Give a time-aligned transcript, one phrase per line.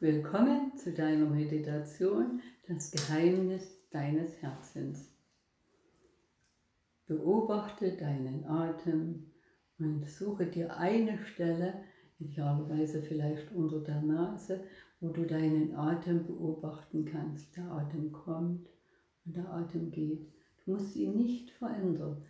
[0.00, 5.12] Willkommen zu deiner Meditation, das Geheimnis deines Herzens.
[7.08, 9.32] Beobachte deinen Atem
[9.80, 11.82] und suche dir eine Stelle,
[12.20, 14.62] idealerweise vielleicht unter der Nase,
[15.00, 17.56] wo du deinen Atem beobachten kannst.
[17.56, 18.68] Der Atem kommt
[19.24, 20.28] und der Atem geht.
[20.64, 22.22] Du musst ihn nicht verändern,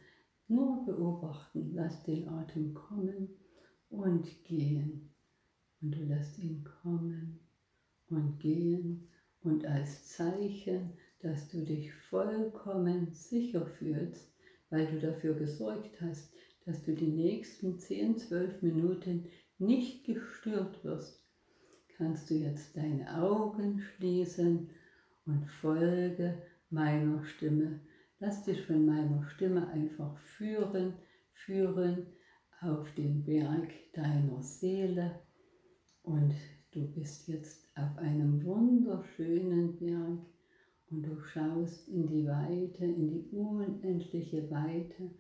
[0.47, 1.73] nur beobachten.
[1.75, 3.29] Lass den Atem kommen
[3.91, 5.11] und gehen.
[5.83, 7.41] Und du lässt ihn kommen
[8.11, 9.09] und gehen
[9.43, 14.33] und als Zeichen, dass du dich vollkommen sicher fühlst,
[14.71, 16.33] weil du dafür gesorgt hast,
[16.65, 19.27] dass du die nächsten 10, 12 Minuten
[19.59, 21.25] nicht gestört wirst,
[21.97, 24.71] kannst du jetzt deine Augen schließen
[25.27, 27.81] und folge meiner Stimme.
[28.21, 30.95] Lass dich von meiner Stimme einfach führen,
[31.33, 32.07] führen
[32.61, 35.21] auf den Berg deiner Seele
[36.03, 36.35] und
[36.79, 40.21] Du bist jetzt auf einem wunderschönen Berg
[40.91, 45.11] und du schaust in die Weite, in die unendliche Weite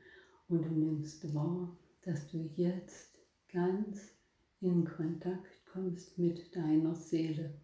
[0.47, 3.19] und du nimmst wahr, dass du jetzt
[3.53, 4.12] ganz
[4.61, 7.61] in Kontakt kommst mit deiner Seele.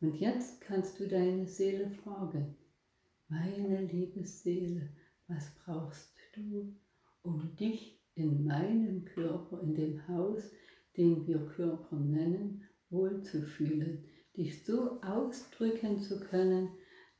[0.00, 2.56] Und jetzt kannst du deine Seele fragen,
[3.28, 4.88] meine liebe Seele,
[5.28, 6.74] was brauchst du,
[7.20, 10.50] um dich in meinem Körper, in dem Haus,
[10.96, 14.04] den wir Körper nennen, wohlzufühlen,
[14.36, 16.70] dich so ausdrücken zu können,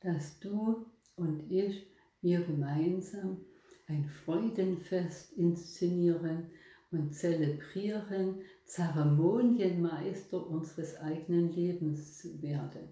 [0.01, 1.87] dass du und ich,
[2.21, 3.45] wir gemeinsam
[3.87, 6.47] ein Freudenfest inszenieren
[6.91, 12.89] und zelebrieren, Zeremonienmeister unseres eigenen Lebens werden.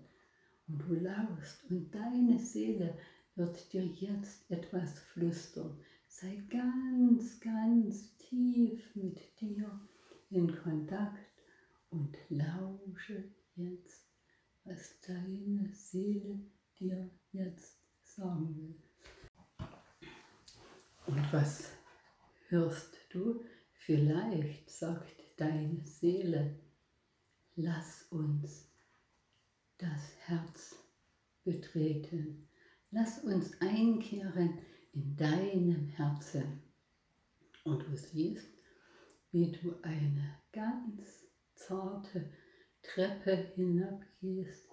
[0.67, 2.97] Und du laust und deine Seele
[3.35, 5.77] wird dir jetzt etwas flüstern.
[6.07, 9.81] Sei ganz, ganz tief mit dir
[10.29, 11.32] in Kontakt
[11.93, 13.23] und lausche
[13.55, 14.09] jetzt,
[14.63, 16.39] was deine Seele
[16.79, 19.67] dir jetzt sagen will.
[21.05, 21.69] Und was
[22.47, 23.45] hörst du?
[23.73, 26.59] Vielleicht sagt deine Seele,
[27.55, 28.71] lass uns
[29.77, 30.75] das Herz
[31.43, 32.47] betreten.
[32.89, 34.59] Lass uns einkehren
[34.93, 36.63] in deinem Herzen.
[37.63, 38.47] Und du siehst,
[39.31, 41.22] wie du eine ganz
[41.55, 42.29] zarte
[42.81, 44.69] Treppe hinabgehst,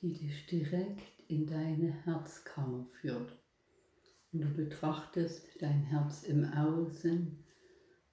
[0.00, 3.38] die dich direkt in deine Herzkammer führt.
[4.32, 7.44] Und du betrachtest dein Herz im Außen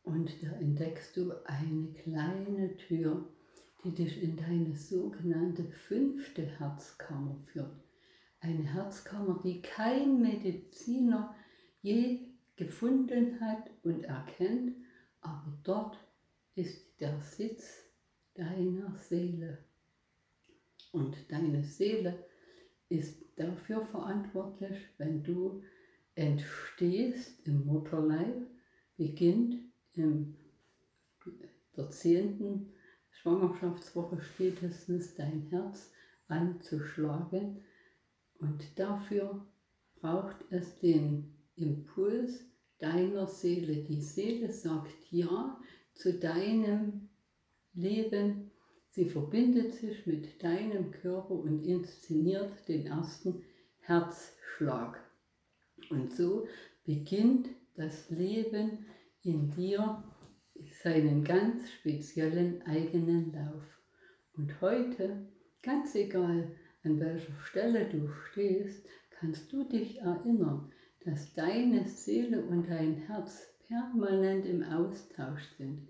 [0.03, 3.29] und da entdeckst du eine kleine Tür,
[3.83, 7.75] die dich in deine sogenannte fünfte Herzkammer führt.
[8.39, 11.35] Eine Herzkammer, die kein Mediziner
[11.81, 14.75] je gefunden hat und erkennt,
[15.21, 15.97] aber dort
[16.55, 17.82] ist der Sitz
[18.35, 19.57] deiner Seele.
[20.91, 22.25] Und deine Seele
[22.89, 25.63] ist dafür verantwortlich, wenn du
[26.16, 28.47] entstehst im Mutterleib,
[28.97, 29.55] beginnt
[29.93, 30.35] in
[31.75, 32.72] der zehnten
[33.09, 35.91] Schwangerschaftswoche spätestens dein Herz
[36.27, 37.63] anzuschlagen.
[38.39, 39.45] Und dafür
[39.95, 42.45] braucht es den Impuls
[42.79, 43.83] deiner Seele.
[43.83, 45.59] Die Seele sagt Ja
[45.93, 47.09] zu deinem
[47.73, 48.51] Leben.
[48.89, 53.44] Sie verbindet sich mit deinem Körper und inszeniert den ersten
[53.79, 55.00] Herzschlag.
[55.89, 56.47] Und so
[56.85, 58.85] beginnt das Leben
[59.23, 60.03] in dir
[60.84, 63.63] seinen ganz speziellen eigenen Lauf.
[64.35, 65.28] Und heute,
[65.61, 70.72] ganz egal an welcher Stelle du stehst, kannst du dich erinnern,
[71.05, 75.88] dass deine Seele und dein Herz permanent im Austausch sind.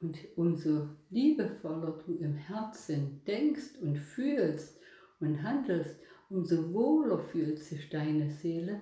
[0.00, 4.78] Und umso liebevoller du im Herzen denkst und fühlst
[5.18, 5.98] und handelst,
[6.30, 8.80] umso wohler fühlt sich deine Seele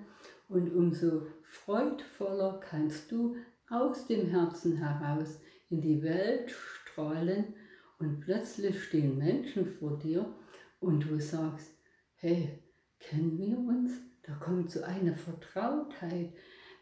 [0.49, 3.37] und umso freudvoller kannst du
[3.69, 5.41] aus dem Herzen heraus
[5.71, 7.54] in die Welt strahlen
[7.98, 10.34] und plötzlich stehen Menschen vor dir
[10.81, 11.72] und du sagst,
[12.16, 12.62] hey,
[13.01, 13.92] kennen wir uns?
[14.22, 16.33] Da kommt so eine Vertrautheit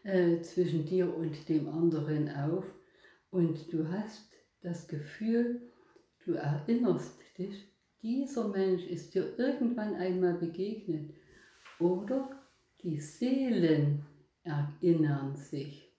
[0.03, 2.65] äh, zwischen dir und dem anderen auf
[3.35, 5.61] und du hast das Gefühl,
[6.25, 7.67] du erinnerst dich,
[8.01, 11.13] dieser Mensch ist dir irgendwann einmal begegnet.
[11.77, 12.29] Oder
[12.81, 14.05] die Seelen
[14.43, 15.91] erinnern sich.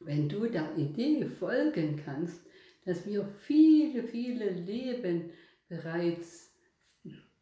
[0.00, 2.44] Wenn du der Idee folgen kannst,
[2.84, 5.30] dass wir viele, viele Leben
[5.68, 6.52] bereits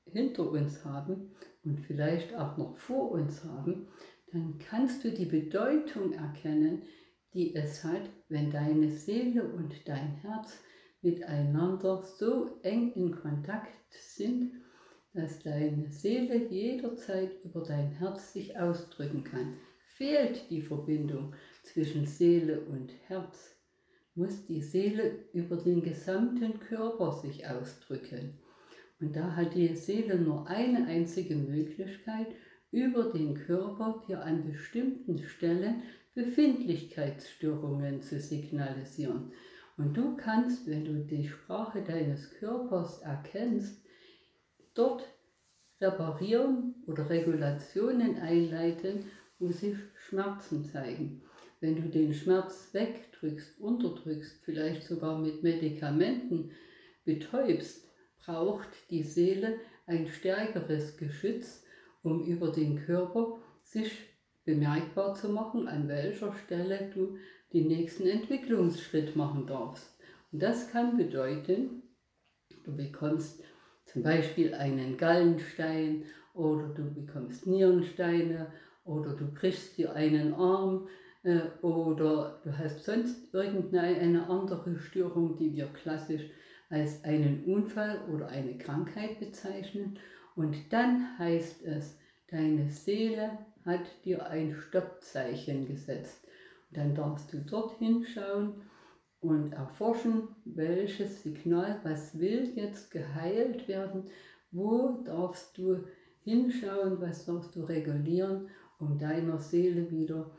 [0.04, 1.30] hinter uns haben
[1.64, 3.88] und vielleicht auch noch vor uns haben,
[4.30, 6.82] dann kannst du die Bedeutung erkennen,
[7.34, 10.58] die es hat, wenn deine Seele und dein Herz
[11.02, 14.52] miteinander so eng in Kontakt sind,
[15.14, 19.54] dass deine Seele jederzeit über dein Herz sich ausdrücken kann.
[19.96, 23.56] Fehlt die Verbindung zwischen Seele und Herz,
[24.14, 28.38] muss die Seele über den gesamten Körper sich ausdrücken.
[29.00, 32.28] Und da hat die Seele nur eine einzige Möglichkeit,
[32.70, 35.82] über den Körper dir an bestimmten Stellen
[36.14, 39.32] Befindlichkeitsstörungen zu signalisieren.
[39.78, 43.82] Und du kannst, wenn du die Sprache deines Körpers erkennst,
[44.74, 45.04] dort
[45.80, 49.06] reparieren oder Regulationen einleiten,
[49.38, 51.22] wo sich Schmerzen zeigen.
[51.60, 56.50] Wenn du den Schmerz wegdrückst, unterdrückst, vielleicht sogar mit Medikamenten
[57.04, 57.88] betäubst,
[58.18, 61.64] braucht die Seele ein stärkeres Geschütz,
[62.02, 63.92] um über den Körper sich
[64.44, 67.16] bemerkbar zu machen, an welcher Stelle du
[67.52, 69.98] den nächsten Entwicklungsschritt machen darfst.
[70.32, 71.82] Und das kann bedeuten,
[72.64, 73.42] du bekommst
[73.84, 76.04] zum Beispiel einen Gallenstein
[76.34, 78.52] oder du bekommst Nierensteine
[78.84, 80.88] oder du brichst dir einen Arm
[81.22, 86.30] äh, oder du hast sonst irgendeine andere Störung, die wir klassisch
[86.70, 89.98] als einen Unfall oder eine Krankheit bezeichnen.
[90.34, 91.98] Und dann heißt es,
[92.30, 96.24] deine Seele hat dir ein Stoppzeichen gesetzt.
[96.70, 98.62] Und dann darfst du dorthin schauen
[99.20, 104.04] und erforschen, welches Signal, was will jetzt geheilt werden,
[104.50, 105.84] wo darfst du
[106.24, 108.48] hinschauen, was darfst du regulieren,
[108.78, 110.30] um deiner Seele wieder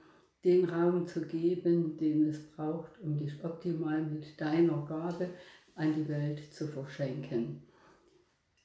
[0.43, 5.29] den Raum zu geben, den es braucht, um dich optimal mit deiner Gabe
[5.75, 7.63] an die Welt zu verschenken.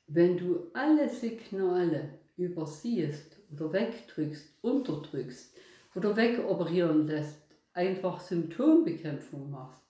[0.08, 5.56] Wenn du alle Signale übersiehst oder wegdrückst, unterdrückst
[5.94, 7.40] oder wegoperieren lässt,
[7.72, 9.82] einfach Symptombekämpfung machst,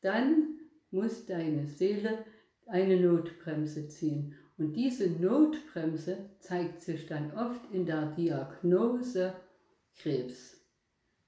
[0.00, 0.58] dann
[0.90, 2.24] muss deine Seele
[2.66, 4.36] eine Notbremse ziehen.
[4.56, 9.34] Und diese Notbremse zeigt sich dann oft in der Diagnose
[9.96, 10.60] Krebs.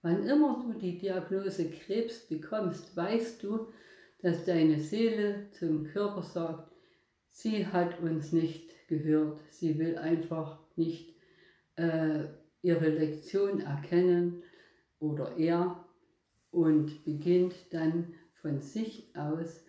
[0.02, 3.66] Wann immer du die Diagnose Krebs bekommst, weißt du,
[4.22, 6.72] dass deine Seele zum Körper sagt,
[7.30, 11.15] sie hat uns nicht gehört, sie will einfach nicht
[11.76, 12.24] äh,
[12.62, 14.42] ihre Lektion erkennen
[14.98, 15.84] oder er
[16.50, 19.64] und beginnt dann von sich aus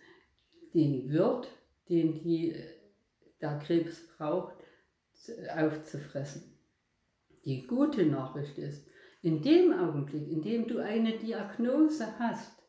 [0.74, 1.48] den Wirt,
[1.88, 2.54] den die,
[3.40, 4.56] der Krebs braucht,
[5.56, 6.58] aufzufressen.
[7.44, 8.86] Die gute Nachricht ist,
[9.22, 12.62] in dem Augenblick, in dem du eine Diagnose hast,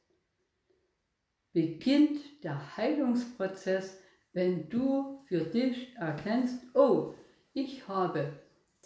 [1.53, 3.99] beginnt der Heilungsprozess,
[4.33, 7.13] wenn du für dich erkennst, oh,
[7.53, 8.31] ich habe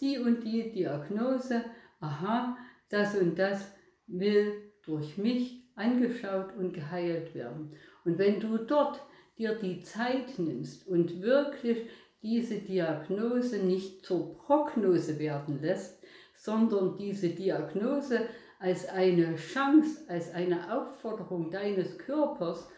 [0.00, 1.64] die und die Diagnose,
[2.00, 2.56] aha,
[2.88, 3.72] das und das
[4.06, 4.52] will
[4.84, 7.72] durch mich angeschaut und geheilt werden.
[8.04, 9.00] Und wenn du dort
[9.38, 11.88] dir die Zeit nimmst und wirklich
[12.22, 16.02] diese Diagnose nicht zur Prognose werden lässt,
[16.36, 18.20] sondern diese Diagnose
[18.58, 22.68] als eine Chance, als eine Aufforderung deines Körpers,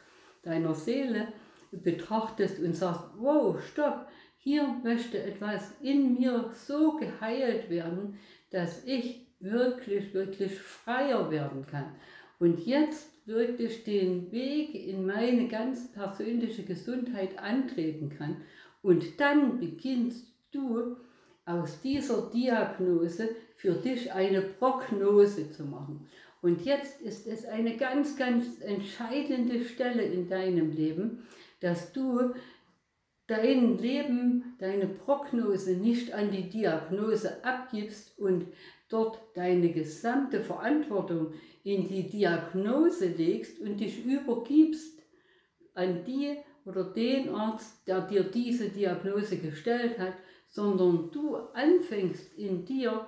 [0.42, 1.28] deiner Seele
[1.70, 4.06] betrachtest und sagst, wow, stopp,
[4.46, 8.16] hier möchte etwas in mir so geheilt werden,
[8.50, 11.96] dass ich wirklich, wirklich freier werden kann
[12.38, 18.36] und jetzt wirklich den Weg in meine ganz persönliche Gesundheit antreten kann.
[18.82, 20.94] Und dann beginnst du
[21.44, 26.06] aus dieser Diagnose für dich eine Prognose zu machen.
[26.40, 31.26] Und jetzt ist es eine ganz, ganz entscheidende Stelle in deinem Leben,
[31.58, 32.32] dass du
[33.26, 38.46] dein Leben, deine Prognose nicht an die Diagnose abgibst und
[38.88, 41.32] dort deine gesamte Verantwortung
[41.64, 45.02] in die Diagnose legst und dich übergibst
[45.74, 50.14] an die oder den Arzt, der dir diese Diagnose gestellt hat,
[50.48, 53.06] sondern du anfängst in dir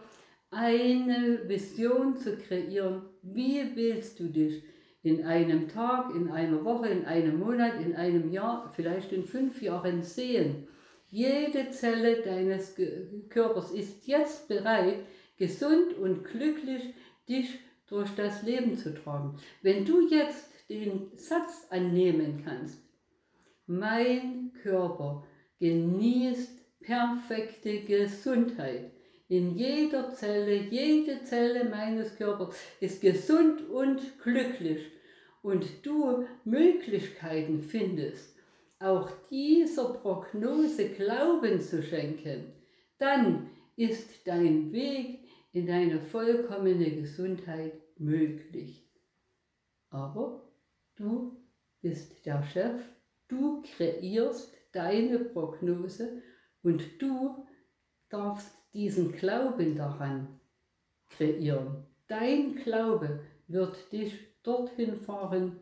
[0.51, 4.63] eine Vision zu kreieren, wie willst du dich
[5.03, 9.63] in einem Tag, in einer Woche, in einem Monat, in einem Jahr, vielleicht in fünf
[9.63, 10.67] Jahren sehen.
[11.11, 12.75] Jede Zelle deines
[13.29, 14.97] Körpers ist jetzt bereit,
[15.39, 16.95] gesund und glücklich
[17.29, 19.39] dich durch das Leben zu tragen.
[19.63, 22.83] Wenn du jetzt den Satz annehmen kannst,
[23.67, 25.25] mein Körper
[25.61, 28.91] genießt perfekte Gesundheit.
[29.29, 34.91] In jeder Zelle, jede Zelle meines Körpers ist gesund und glücklich
[35.43, 38.37] und du Möglichkeiten findest,
[38.79, 42.53] auch dieser Prognose Glauben zu schenken,
[42.99, 48.89] dann ist dein Weg in deine vollkommene Gesundheit möglich.
[49.91, 50.51] Aber
[50.97, 51.37] du
[51.81, 52.81] bist der Chef
[53.29, 56.23] Du kreierst deine Prognose
[56.63, 57.47] und du
[58.09, 60.41] darfst diesen Glauben daran
[61.11, 61.85] kreieren.
[62.07, 65.61] Dein Glaube wird dich dorthin fahren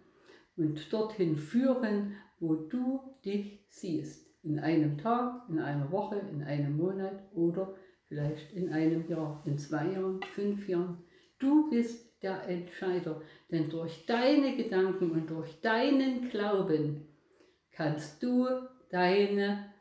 [0.57, 4.27] und dorthin führen, wo du dich siehst.
[4.43, 7.75] In einem Tag, in einer Woche, in einem Monat oder
[8.07, 11.03] vielleicht in einem Jahr, in zwei Jahren, fünf Jahren.
[11.39, 13.21] Du bist der Entscheider,
[13.51, 17.09] denn durch deine Gedanken und durch deinen Glauben
[17.73, 18.47] kannst du
[18.91, 19.73] deine,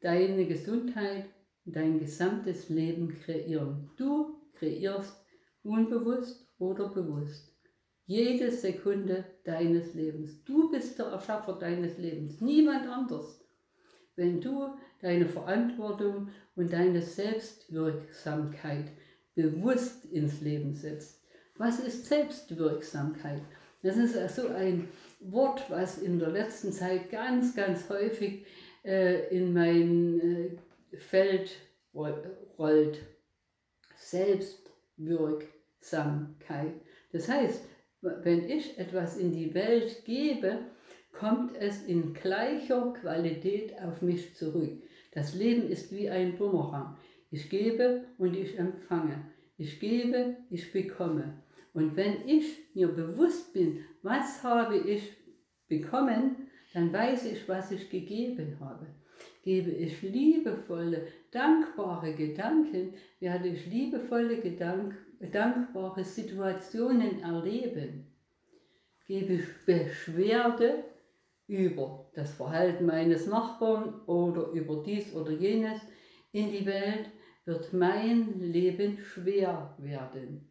[0.00, 1.24] deine Gesundheit,
[1.64, 3.90] dein gesamtes Leben kreieren.
[3.96, 5.24] Du kreierst
[5.62, 7.52] unbewusst oder bewusst
[8.06, 10.44] jede Sekunde deines Lebens.
[10.44, 13.40] Du bist der Erschaffer deines Lebens, niemand anders.
[14.16, 18.86] Wenn du deine Verantwortung und deine Selbstwirksamkeit
[19.34, 21.22] bewusst ins Leben setzt.
[21.56, 23.42] Was ist Selbstwirksamkeit?
[23.82, 24.88] Das ist so ein
[25.20, 28.44] Wort, was in der letzten Zeit ganz, ganz häufig
[28.84, 30.50] äh, in mein äh,
[30.98, 31.56] Feld
[31.94, 32.98] rollt.
[33.96, 36.74] Selbstwirksamkeit.
[37.12, 37.64] Das heißt,
[38.00, 40.58] wenn ich etwas in die Welt gebe,
[41.12, 44.82] kommt es in gleicher Qualität auf mich zurück.
[45.12, 46.96] Das Leben ist wie ein Bumerang.
[47.30, 49.30] Ich gebe und ich empfange.
[49.56, 51.40] Ich gebe, ich bekomme.
[51.74, 55.16] Und wenn ich mir bewusst bin, was habe ich
[55.68, 58.86] bekommen, dann weiß ich, was ich gegeben habe.
[59.42, 64.96] Gebe ich liebevolle, dankbare Gedanken, werde ich liebevolle Gedanken
[65.30, 68.06] dankbare Situationen erleben,
[69.06, 70.84] gebe ich Beschwerde
[71.46, 75.80] über das Verhalten meines Nachbarn oder über dies oder jenes
[76.32, 77.10] in die Welt,
[77.44, 80.48] wird mein Leben schwer werden.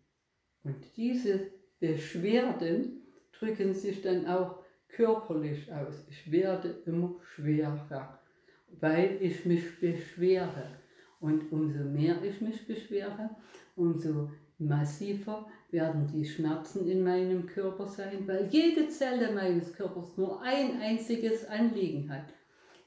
[0.63, 1.47] Und diese
[1.79, 6.05] Beschwerden drücken sich dann auch körperlich aus.
[6.09, 8.19] Ich werde immer schwerer,
[8.79, 10.69] weil ich mich beschwere.
[11.19, 13.29] Und umso mehr ich mich beschwere,
[13.75, 20.41] umso massiver werden die Schmerzen in meinem Körper sein, weil jede Zelle meines Körpers nur
[20.41, 22.25] ein einziges Anliegen hat,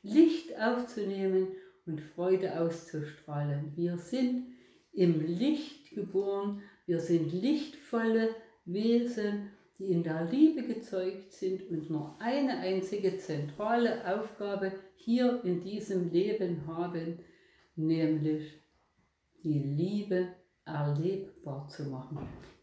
[0.02, 1.48] Licht aufzunehmen
[1.86, 3.72] und Freude auszustrahlen.
[3.74, 4.46] Wir sind
[4.92, 8.30] im Licht geboren, wir sind lichtvolle
[8.64, 9.50] Wesen,
[9.84, 16.10] die in der Liebe gezeugt sind und nur eine einzige zentrale Aufgabe hier in diesem
[16.10, 17.18] Leben haben,
[17.76, 18.54] nämlich
[19.42, 20.28] die Liebe
[20.64, 22.18] erlebbar zu machen,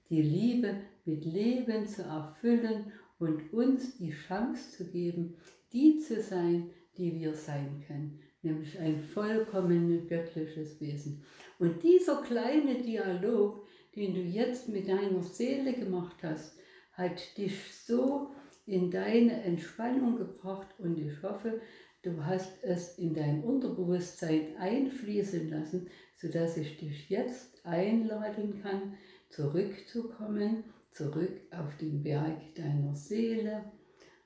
[0.10, 5.36] die Liebe mit Leben zu erfüllen und uns die Chance zu geben,
[5.74, 11.24] die zu sein, die wir sein können, nämlich ein vollkommen göttliches Wesen.
[11.60, 16.58] Und dieser kleine Dialog, den du jetzt mit deiner Seele gemacht hast,
[16.94, 18.32] hat dich so
[18.66, 21.62] in deine Entspannung gebracht und ich hoffe,
[22.04, 28.94] du hast es in dein Unterbewusstsein einfließen lassen, sodass ich dich jetzt einladen kann,
[29.30, 33.64] zurückzukommen, zurück auf den Berg deiner Seele.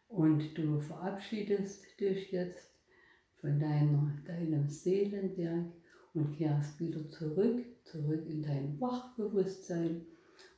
[0.10, 2.70] Und du verabschiedest dich jetzt
[3.40, 5.66] von deiner, deinem Seelenberg
[6.14, 10.06] und kehrst wieder zurück, zurück in dein Wachbewusstsein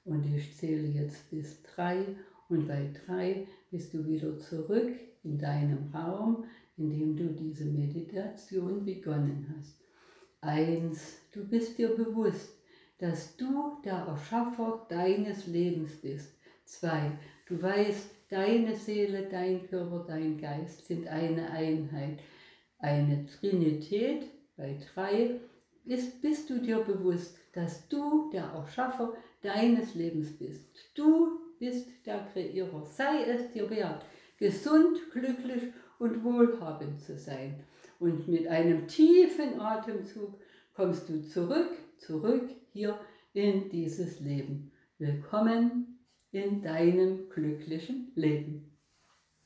[0.08, 2.06] und ich zähle jetzt bis drei
[2.50, 6.46] und bei drei bist du wieder zurück in deinem Raum,
[6.78, 9.82] in dem du diese Meditation begonnen hast.
[10.42, 12.54] Eins, du bist dir bewusst,
[13.00, 16.34] dass du der Erschaffer deines Lebens bist.
[16.64, 17.12] Zwei,
[17.48, 22.20] du weißt, deine Seele, dein Körper, dein Geist sind eine Einheit,
[22.80, 24.26] eine Trinität.
[24.56, 25.40] Bei drei
[25.86, 29.14] ist, bist du dir bewusst, dass du der Erschaffer
[29.48, 30.70] deines Lebens bist.
[30.94, 32.86] Du bist der Kreierer.
[32.86, 34.06] Sei es dir wert,
[34.38, 35.64] gesund, glücklich
[36.00, 37.64] und wohlhabend zu sein.
[38.00, 40.38] Und mit einem tiefen Atemzug
[40.76, 43.00] kommst du zurück, zurück hier
[43.34, 44.72] in dieses Leben.
[44.98, 46.00] Willkommen
[46.32, 48.67] in deinem glücklichen Leben.